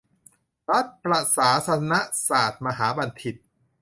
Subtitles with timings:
[0.69, 1.93] รัฐประศาสน
[2.27, 3.35] ศาสตรมหาบัณฑิต